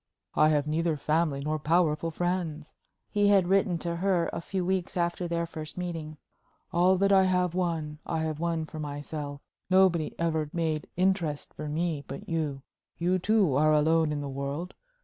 "I 0.33 0.49
have 0.49 0.65
neither 0.65 0.97
family 0.97 1.41
nor 1.41 1.59
powerful 1.59 2.09
friends," 2.09 2.73
he 3.11 3.27
had 3.27 3.47
written 3.47 3.77
to 3.77 3.97
her 3.97 4.31
a 4.33 4.41
few 4.41 4.65
weeks 4.65 4.97
after 4.97 5.27
their 5.27 5.45
first 5.45 5.77
meeting; 5.77 6.17
"all 6.73 6.97
that 6.97 7.11
I 7.11 7.25
have 7.25 7.53
won, 7.53 7.99
I 8.03 8.21
have 8.21 8.39
won 8.39 8.65
for 8.65 8.79
myself. 8.79 9.41
Nobody 9.69 10.15
ever 10.17 10.49
made 10.53 10.87
'interest' 10.97 11.53
for 11.53 11.69
me 11.69 12.03
but 12.07 12.27
you. 12.27 12.63
You, 12.97 13.19
too, 13.19 13.53
are 13.55 13.73
alone 13.73 14.11
in 14.11 14.21
the 14.21 14.27
world. 14.27 14.73